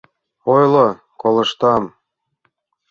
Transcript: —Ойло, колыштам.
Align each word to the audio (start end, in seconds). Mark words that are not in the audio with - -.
—Ойло, 0.53 0.87
колыштам. 1.21 1.83